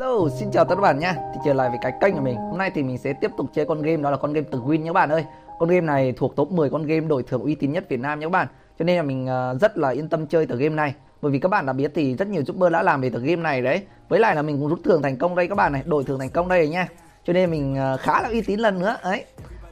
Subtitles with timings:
[0.00, 1.14] Hello, xin chào tất cả các bạn nha.
[1.34, 2.36] Thì trở lại với cái kênh của mình.
[2.36, 4.58] Hôm nay thì mình sẽ tiếp tục chơi con game đó là con game từ
[4.60, 5.24] Win nhé các bạn ơi.
[5.58, 8.20] Con game này thuộc top 10 con game đổi thưởng uy tín nhất Việt Nam
[8.20, 8.46] nhé các bạn.
[8.78, 10.94] Cho nên là mình ờ, rất là yên tâm chơi từ game này.
[11.22, 13.42] Bởi vì các bạn đã biết thì rất nhiều youtuber đã làm về từ game
[13.42, 13.82] này đấy.
[14.08, 16.18] Với lại là mình cũng rút thưởng thành công đây các bạn này, đổi thưởng
[16.18, 16.88] thành công đây nha.
[17.24, 19.24] Cho nên mình ờ, khá là uy tín lần nữa đấy.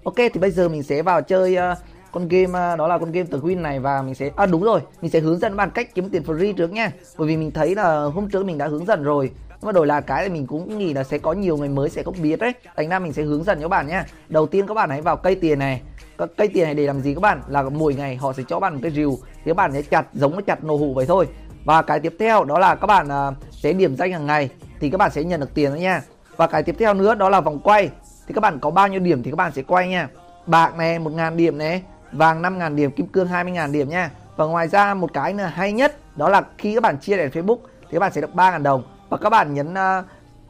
[0.05, 1.75] Ok thì bây giờ mình sẽ vào chơi ờ,
[2.13, 4.81] con game đó là con game từ Win này và mình sẽ à đúng rồi,
[5.01, 6.93] mình sẽ hướng dẫn bạn cách kiếm tiền free trước nha.
[7.19, 9.31] Bởi vì mình thấy là hôm trước mình đã hướng dẫn rồi
[9.63, 11.91] nhưng mà đổi là cái thì mình cũng nghĩ là sẽ có nhiều người mới
[11.91, 12.53] sẽ không biết đấy.
[12.77, 14.03] Thành ra mình sẽ hướng dẫn cho các bạn nhé.
[14.29, 15.81] Đầu tiên các bạn hãy vào cây tiền này.
[16.19, 17.43] Các cây tiền này để làm gì các bạn?
[17.49, 19.19] Là mỗi ngày họ sẽ cho bạn một cái rìu.
[19.35, 21.29] Thì các bạn sẽ chặt giống như chặt nổ hũ vậy thôi.
[21.65, 24.51] Và cái tiếp theo đó là các bạn uh, sẽ điểm danh hàng ngày.
[24.81, 26.03] Thì các bạn sẽ nhận được tiền đó nha.
[26.37, 27.91] Và cái tiếp theo nữa đó là vòng quay.
[28.27, 30.09] Thì các bạn có bao nhiêu điểm thì các bạn sẽ quay nha.
[30.47, 31.83] Bạc này một ngàn điểm này.
[32.13, 34.11] Vàng 5 ngàn điểm kim cương 20 ngàn điểm nha.
[34.37, 37.31] Và ngoài ra một cái nữa hay nhất đó là khi các bạn chia đèn
[37.31, 40.05] Facebook thì các bạn sẽ được 3 ngàn đồng và các bạn nhấn uh,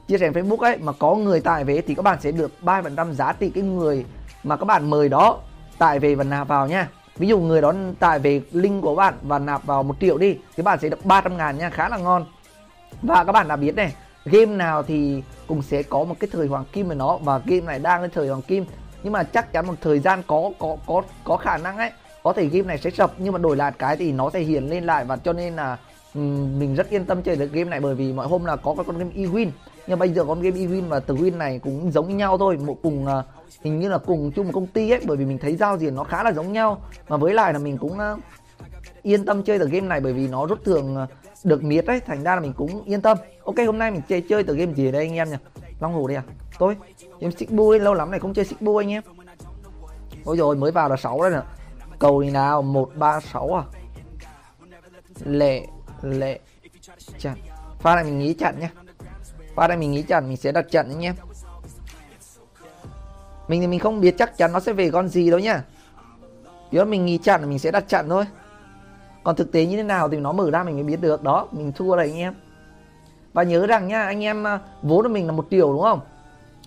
[0.08, 3.12] chia sẻ Facebook ấy mà có người tải về thì các bạn sẽ được 3%
[3.12, 4.04] giá trị cái người
[4.44, 5.38] mà các bạn mời đó
[5.78, 6.88] tải về và nạp vào nha.
[7.16, 10.36] Ví dụ người đó tải về link của bạn và nạp vào một triệu đi
[10.56, 12.24] thì bạn sẽ được 300 ngàn nha khá là ngon.
[13.02, 16.46] Và các bạn đã biết này game nào thì cũng sẽ có một cái thời
[16.46, 18.64] hoàng kim của nó và game này đang lên thời hoàng kim.
[19.02, 21.90] Nhưng mà chắc chắn một thời gian có có có có khả năng ấy
[22.22, 24.70] có thể game này sẽ sập nhưng mà đổi lại cái thì nó sẽ hiện
[24.70, 25.04] lên lại.
[25.04, 25.78] Và cho nên là
[26.14, 28.98] mình rất yên tâm chơi được game này bởi vì mọi hôm là có con
[28.98, 29.50] game eWin.
[29.86, 32.56] Nhưng bây giờ con game eWin và từ win này cũng giống như nhau thôi
[32.56, 33.24] một cùng uh,
[33.62, 35.94] hình như là cùng chung một công ty ấy bởi vì mình thấy giao diện
[35.94, 36.82] nó khá là giống nhau.
[37.08, 38.20] Mà với lại là mình cũng uh,
[39.02, 41.08] yên tâm chơi từ game này bởi vì nó rút thường uh,
[41.44, 43.18] được miết đấy thành ra là mình cũng yên tâm.
[43.44, 45.36] Ok hôm nay mình chơi chơi từ game gì đây anh em nhỉ?
[45.80, 46.22] Long hồ đây à?
[46.58, 46.76] Tôi?
[47.20, 49.02] Game xích bui lâu lắm này không chơi xích bui anh em.
[50.24, 51.40] Ôi rồi mới vào là 6 đấy nè.
[51.98, 52.62] Cầu này nào?
[52.62, 53.64] Một ba sáu à?
[55.24, 55.66] Lệ
[56.02, 56.38] lệ.
[57.18, 57.36] Chặn.
[57.78, 58.68] Pha này mình nghĩ chặn nhé
[59.54, 61.14] pha này mình nghĩ chặn, mình sẽ đặt chặn anh em
[63.48, 65.62] mình thì mình không biết chắc chắn nó sẽ về con gì đâu nhá.
[66.70, 68.24] Nếu mình nghĩ chặn mình sẽ đặt chặn thôi.
[69.24, 71.22] Còn thực tế như thế nào thì nó mở ra mình mới biết được.
[71.22, 72.34] Đó, mình thua rồi anh em
[73.32, 76.00] và nhớ rằng nhá, anh em à, vốn của mình là một triệu đúng không?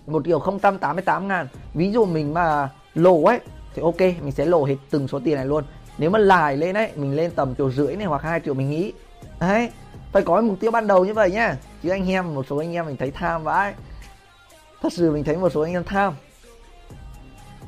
[0.06, 1.48] Một triệu không trăm tám mươi tám ngàn.
[1.74, 3.40] Ví dụ mình mà lỗ ấy,
[3.74, 5.64] thì ok, mình sẽ lỗ hết từng số tiền này luôn.
[5.98, 8.70] Nếu mà lại lên đấy mình lên tầm triệu rưỡi này hoặc hai triệu mình
[8.70, 8.92] nghĩ
[9.40, 9.70] đấy,
[10.12, 11.56] phải có mục tiêu ban đầu như vậy nhá.
[11.82, 13.74] Chứ anh em, một số anh em mình thấy tham vãi.
[14.82, 16.14] Thật sự mình thấy một số anh em tham.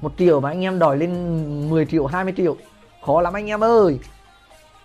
[0.00, 2.56] Một triệu mà anh em đòi lên 10 triệu 20 triệu.
[3.06, 3.98] Khó lắm anh em ơi.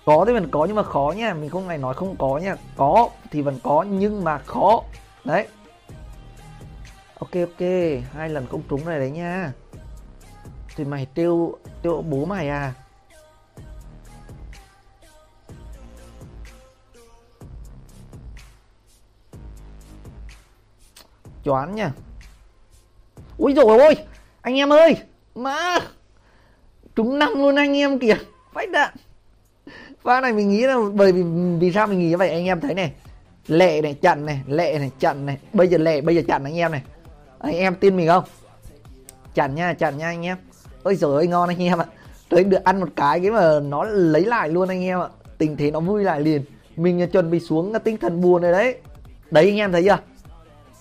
[0.05, 2.55] Có thì vẫn có nhưng mà khó nha mình không này nói không có nha
[2.77, 4.83] có thì vẫn có nhưng mà khó.
[5.25, 5.47] Đấy.
[7.19, 7.67] Ok ok.
[8.13, 9.51] Hai lần không trúng này đấy nha
[10.75, 12.73] thì mày tiêu tiêu bố mày à?
[21.43, 21.91] Choán nha.
[23.37, 23.95] Ui rồi ôi,
[24.41, 24.95] anh em ơi,
[25.35, 25.79] má,
[26.95, 28.15] trúng năm luôn anh em kìa
[28.53, 28.93] vãi đạn.
[30.03, 31.23] Pha này mình nghĩ là bởi vì
[31.59, 32.29] vì sao mình nghĩ như vậy?
[32.29, 32.91] Anh em thấy này,
[33.47, 35.37] lệ này chặn này, lệ này chặn này.
[35.53, 36.81] Bây giờ lệ, bây giờ chặn anh em này.
[37.39, 38.23] Anh em tin mình không?
[39.33, 40.37] Chặn nha chặn nha anh em.
[40.83, 41.85] Ôi giời ơi, ngon anh em ạ.
[42.29, 45.07] Tôi được ăn một cái cái mà nó lấy lại luôn anh em ạ.
[45.37, 46.45] Tình thế nó vui lại liền.
[46.75, 48.77] Mình chuẩn bị xuống tinh thần buồn rồi đấy.
[49.31, 49.97] Đấy, anh em thấy chưa?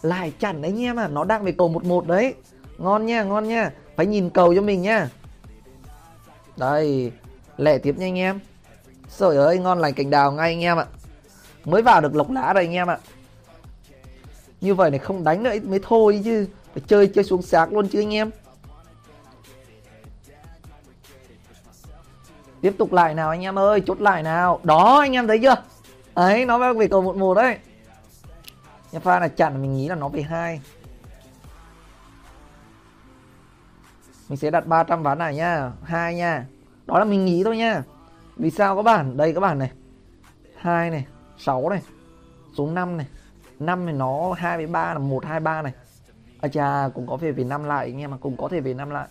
[0.03, 2.35] Lại chặn đấy anh em à nó đang về cầu một một đấy.
[2.79, 3.71] Ngon nha ngon nha.
[3.97, 5.09] Phải nhìn cầu cho mình nha.
[6.57, 7.13] Đây,
[7.57, 8.41] lẻ tiếp nha anh em.
[9.19, 10.87] Trời ơi, ngon lành cành đào ngay anh em ạ.
[11.65, 12.99] Mới vào được lộc lá rồi anh em ạ.
[14.61, 16.47] Như vậy này không đánh nữa, mới thôi chứ.
[16.75, 18.31] Phải chơi chơi xuống sạc luôn chứ anh em.
[22.61, 24.61] Tiếp tục lại nào anh em ơi, chốt lại nào.
[24.62, 25.57] Đó, anh em thấy chưa?
[26.15, 27.59] Ấy, nó đang về cầu một một đấy
[28.93, 30.61] nhưng pha này chặn mình nghĩ là nó về hai.
[34.29, 36.47] Mình sẽ đặt 300 ván này nha hai nha.
[36.87, 37.83] Đó là mình nghĩ thôi nha
[38.37, 39.17] vì sao các bạn?
[39.17, 39.71] Đây các bạn này.
[40.57, 41.07] Hai này
[41.39, 41.83] 6 này,
[42.57, 43.07] số 5 này.
[43.59, 45.73] 5 thì nó 2 với 3 là 1 2 3 này.
[46.41, 48.75] À chà, cũng có thể về 5 lại anh em mà cũng có thể về
[48.75, 49.09] 5 lại.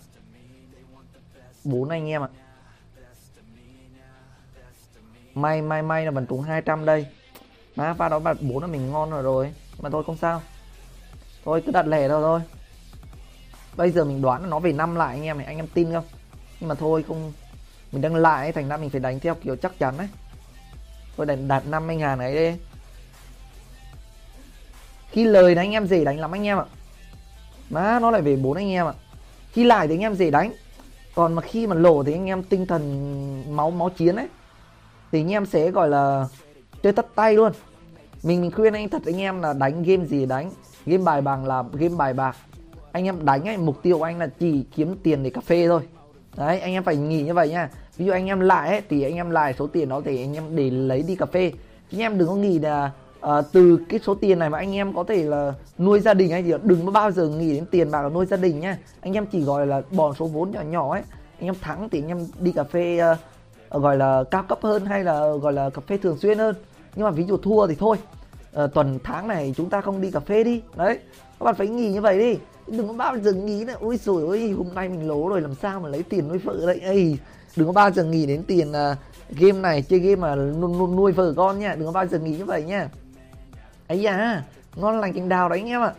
[1.63, 2.30] 4 anh em ạ.
[5.34, 7.07] May may may là mình trúng 200 đây.
[7.75, 10.41] Má pha đó bật 4 là mình ngon rồi rồi mà thôi, không sao.
[11.45, 12.41] Thôi, cứ đặt lẻ đâu thôi.
[13.75, 15.94] Bây giờ mình đoán là nó về năm lại anh em này, anh em tin
[15.94, 16.06] không?
[16.59, 17.33] Nhưng mà thôi, không,
[17.91, 20.07] mình đang lại thành ra mình phải đánh theo kiểu chắc chắn đấy
[21.18, 22.57] thôi, đánh đạt 50 ngàn ấy đi.
[25.12, 26.65] Khi lời đánh, anh em dễ đánh lắm anh em ạ.
[27.69, 28.94] Má, nó lại về bốn anh em ạ.
[29.51, 30.53] Khi lại thì anh em dễ đánh.
[31.15, 34.27] Còn mà khi mà lỗ thì anh em tinh thần máu máu chiến ấy,
[35.12, 36.27] thì anh em sẽ gọi là
[36.83, 37.51] chơi tất tay luôn
[38.23, 40.51] mình mình khuyên anh thật anh em là đánh game gì đánh.
[40.85, 42.35] Game bài bằng là game bài bạc.
[42.91, 45.68] Anh em đánh ấy mục tiêu của anh là chỉ kiếm tiền để cà phê
[45.68, 45.81] thôi.
[46.38, 47.69] Đấy anh em phải nghĩ như vậy nha.
[47.97, 50.33] Ví dụ anh em lại ấy, thì anh em lại số tiền đó thì anh
[50.33, 51.51] em để lấy đi cà phê.
[51.91, 52.91] Anh em đừng có nghĩ là
[53.25, 56.31] uh, từ cái số tiền này mà anh em có thể là nuôi gia đình
[56.31, 58.77] hay gì đừng có bao giờ nghĩ đến tiền bạc là nuôi gia đình nhá
[59.01, 61.01] anh em chỉ gọi là bỏ số vốn nhỏ nhỏ ấy.
[61.39, 63.00] Anh em thắng thì anh em đi cà phê
[63.75, 66.56] uh, gọi là cao cấp hơn hay là gọi là cà phê thường xuyên hơn
[66.95, 67.97] nhưng mà ví dụ thua thì thôi.
[68.63, 70.61] Uh, tuần tháng này chúng ta không đi cà phê đi.
[70.75, 70.99] Đấy
[71.39, 72.38] các bạn phải nghỉ như vậy đi.
[72.67, 75.55] Đừng có bao giờ nghĩ là ôi rồi ôi hôm nay mình lố rồi làm
[75.55, 77.15] sao mà lấy tiền nuôi vợ đấy Ê,
[77.55, 78.97] đừng có bao giờ nghĩ đến tiền uh,
[79.29, 81.75] game này chơi game mà nuôi, nuôi vợ con nha.
[81.75, 82.89] Đừng có bao giờ nghĩ như vậy nha.
[83.88, 84.43] Ấy da
[84.75, 85.93] ngon lành cành đào đấy anh em ạ.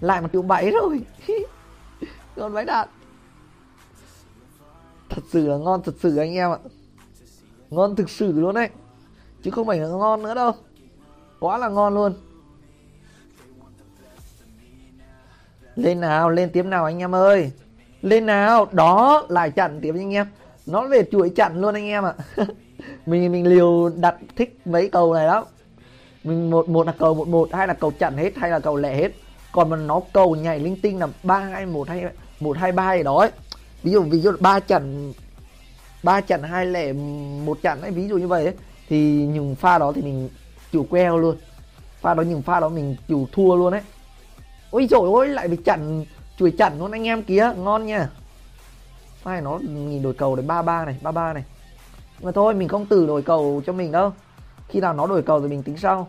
[0.00, 1.00] Lại một triệu bảy rồi.
[2.36, 2.88] Ngon váy đạn.
[5.08, 6.58] Thật sự là ngon thật sự anh em ạ.
[7.70, 8.68] Ngon thực sự luôn đấy
[9.46, 10.52] chứ không phải là ngon nữa đâu.
[11.40, 12.14] Quá là ngon luôn.
[15.76, 17.50] Lên nào lên tiếp nào anh em ơi.
[18.02, 20.26] Lên nào đó lại chặn tiếp anh em.
[20.66, 22.14] Nó về chuỗi chặn luôn anh em ạ.
[23.06, 25.44] Mình mình liều đặt thích mấy cầu này lắm.
[26.24, 28.76] Mình một một là cầu một một hai là cầu chặn hết hay là cầu
[28.76, 29.12] lẻ hết.
[29.52, 32.04] Còn mà nó cầu nhảy linh tinh là ba hai một hay
[32.40, 33.30] một hai ba gì đó ấy.
[33.82, 35.12] ví dụ ví dụ ba chặn
[36.02, 36.92] ba chặn hai lẻ
[37.44, 38.54] một chặn ấy ví dụ như vậy ấy,
[38.88, 40.28] thì những pha đó thì mình
[40.72, 41.36] chịu queo luôn.
[42.00, 43.82] Pha đó những pha đó mình chịu thua luôn đấy
[44.70, 46.04] ôi trời ơi lại bị chặn
[46.36, 48.10] chuỗi chặn luôn anh em kia ngon nha.
[49.22, 51.44] Phải nó nhìn đổi cầu đấy, ba ba này, ba ba này.
[52.22, 54.12] Mà thôi, mình không từ đổi cầu cho mình đâu.
[54.68, 56.08] Khi nào nó đổi cầu thì mình tính sau.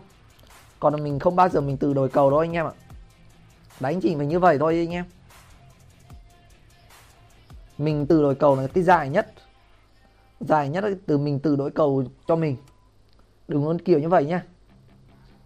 [0.80, 2.72] Còn mình không bao giờ mình từ đổi cầu đâu anh em ạ.
[3.80, 5.04] Đánh chỉ phải như vậy thôi anh em.
[7.78, 9.32] Mình từ đổi cầu là cái dài nhất.
[10.40, 12.56] Dài nhất từ mình từ đổi cầu cho mình
[13.48, 14.42] đừng có kiểu như vậy nhá.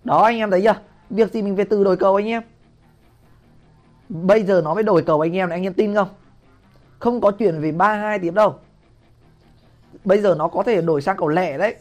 [0.04, 0.74] Đó anh em thấy chưa?
[1.10, 2.42] Việc gì mình phải từ đổi cầu anh em?
[4.08, 6.08] Bây giờ nó mới đổi cầu anh em anh em tin không?
[6.98, 8.54] Không có chuyện về ba hai tiếp đâu.
[10.04, 11.76] Bây giờ nó có thể đổi sang cầu lẻ đấy.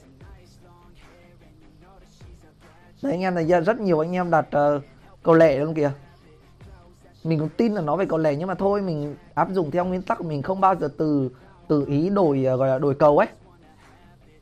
[3.01, 4.83] Đấy anh em này rất nhiều anh em đặt uh,
[5.23, 5.91] cầu lẻ luôn kìa.
[7.23, 9.85] Mình cũng tin là nó về cầu lẻ nhưng mà thôi mình áp dụng theo
[9.85, 11.29] nguyên tắc mình không bao giờ từ
[11.67, 13.27] từ ý đổi uh, gọi là đổi cầu ấy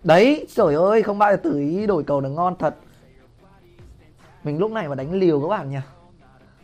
[0.04, 2.76] đấy trời ơi không bao giờ tự ý đổi cầu được ngon thật.
[4.44, 5.78] Mình lúc này mà đánh liều các bạn nhỉ?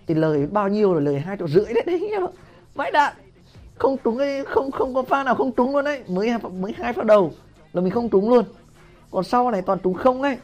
[0.07, 2.27] Thì lời bao nhiêu rồi lời hai triệu rưỡi đấy đấy nhá.
[2.73, 3.13] Vãi đạn.
[3.75, 6.03] Không trúng ấy không không có pha nào không trúng luôn đấy.
[6.07, 6.29] Mới
[6.59, 7.31] mới hai pha đầu
[7.73, 8.45] là mình không trúng luôn.
[9.11, 10.37] Còn sau này toàn trúng không ấy.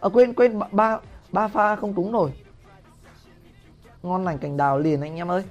[0.00, 0.98] À, quên quên ba
[1.32, 2.32] ba pha không trúng rồi
[4.04, 5.42] ngon lành cành đào liền anh em ơi.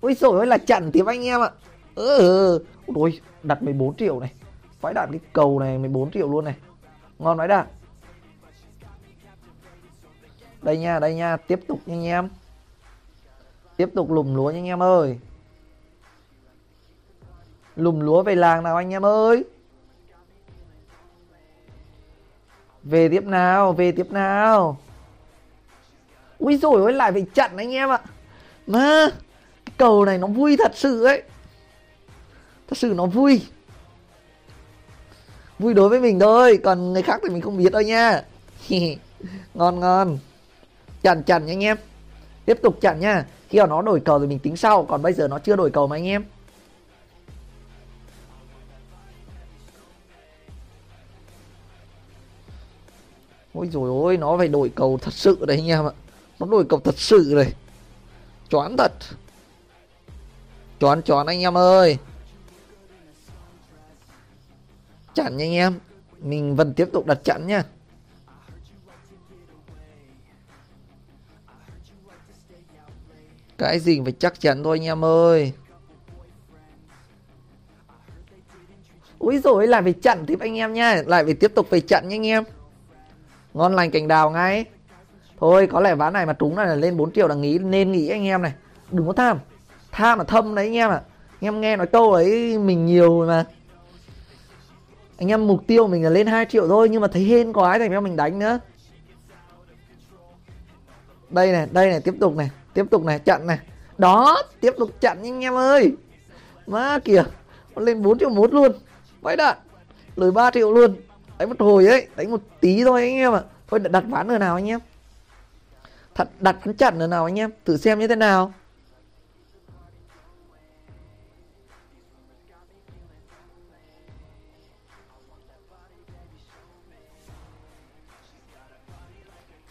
[0.00, 1.50] Ôi rồi ơi là chặn tiếp anh em ạ.
[1.94, 2.92] Ừ, ừ, ừ.
[2.94, 4.32] ôi đặt 14 triệu này
[4.82, 6.54] phải đạn cái cầu này 14 triệu luôn này.
[7.18, 7.66] Ngon vãi đạt
[10.62, 12.28] đây nha đây nha, tiếp tục nha anh em.
[13.76, 15.18] Tiếp tục lùm lúa nha anh em ơi.
[17.76, 19.44] Lùm lúa về làng nào anh em ơi?
[22.82, 24.78] Về tiếp nào, về tiếp nào.
[26.38, 28.00] Ui rồi ôi, lại phải chặn anh em ạ.
[28.66, 29.06] Mà
[29.76, 31.22] cầu này nó vui thật sự ấy.
[32.68, 33.46] Thật sự nó vui
[35.62, 38.22] vui đối với mình thôi, còn người khác thì mình không biết đâu nha.
[39.54, 40.18] Ngon ngon.
[41.02, 41.76] Chặn chặn nha anh em.
[42.44, 43.26] Tiếp tục chặn nha.
[43.48, 45.70] Khi nào nó đổi cầu thì mình tính sau, còn bây giờ nó chưa đổi
[45.70, 46.24] cầu mà anh em.
[53.54, 55.92] Ôi rồi ôi, nó phải đổi cầu thật sự đấy anh em ạ.
[56.38, 57.52] Nó đổi cầu thật sự này.
[58.48, 58.92] Choán thật.
[60.80, 61.98] Choán choán anh em ơi
[65.14, 65.78] chặn nha anh em.
[66.18, 67.64] Mình vẫn tiếp tục đặt chặn nha.
[73.58, 75.52] Cái gì phải chắc chắn thôi anh em ơi.
[79.18, 81.02] Úi rồi lại phải chặn tiếp anh em nha.
[81.06, 82.44] Lại phải tiếp tục phải chặn nha anh em.
[83.54, 84.64] Ngon lành cành đào ngay.
[85.38, 87.92] Thôi, có lẽ ván này mà trúng này là lên 4 triệu là nghĩ, nên
[87.92, 88.52] nghĩ anh em này.
[88.90, 89.38] Đừng có tham.
[89.90, 90.94] Tham là thâm đấy anh em ạ.
[90.94, 91.02] À.
[91.40, 93.44] Anh em nghe nói câu ấy mình nhiều mà.
[95.22, 97.78] Anh em mục tiêu mình là lên 2 triệu thôi Nhưng mà thấy hên quá
[97.78, 98.58] thành ra mình đánh nữa.
[101.30, 103.58] Đây này, đây này, tiếp tục này Tiếp tục này, chặn này.
[103.98, 105.92] Đó, tiếp tục chặn anh em ơi.
[106.66, 107.24] Má kìa
[107.76, 108.72] Nó lên 4 triệu một luôn.
[109.20, 109.56] Vãi đạn
[110.16, 110.96] Lời 3 triệu luôn.
[111.38, 113.42] Đánh một hồi ấy Đánh một tí thôi anh em ạ.
[113.68, 114.80] Thôi đặt ván ở nào anh em?
[116.14, 117.50] Thật đặt ván chặn ở nào anh em?
[117.64, 118.52] Thử xem như thế nào.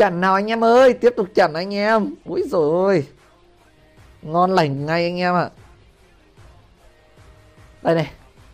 [0.01, 0.93] Chẩn nào anh em ơi?
[0.93, 2.15] Tiếp tục chẩn anh em.
[2.25, 3.07] Úi rồi ôi.
[4.21, 5.49] Ngon lành ngay anh em ạ.
[7.81, 8.11] Đây này.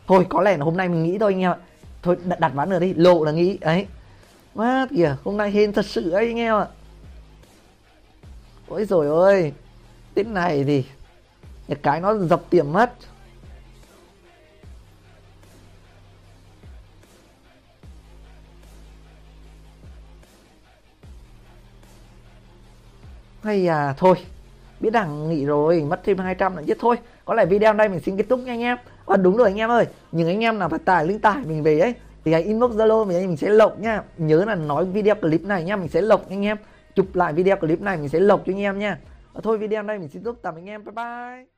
[0.08, 1.58] Thôi có lẽ là hôm nay mình nghĩ thôi anh em ạ.
[2.02, 3.58] Thôi đặt, đặt ván nữa đi lộ là nghĩ.
[3.62, 3.88] Ấy
[4.56, 6.68] má kìa hôm nay hên thật sự ấy anh em ạ.
[8.68, 9.54] Ôi rồi ôi.
[10.14, 10.86] Tên này thì
[11.84, 12.94] cái nó dập tiệm mất.
[23.48, 24.16] Hay à thôi
[24.80, 26.96] biết đằng nghỉ rồi mất thêm 200 là chết thôi.
[27.26, 28.78] Có lẽ video đây mình xin kết thúc nha anh em.
[29.06, 31.64] À, đúng rồi anh em ơi những anh em nào phải tải link tải mình
[31.64, 31.94] về ấy
[32.26, 34.04] thì hãy inbox zalo mình mình sẽ lộc nha.
[34.18, 36.58] Nhớ là nói video clip này nha mình sẽ lộc anh em.
[36.96, 39.00] Chụp lại video clip này mình sẽ lộc cho anh em nha.
[39.34, 40.84] À, thôi video đây mình xin chúc tạm anh em.
[40.84, 41.57] Bye bye.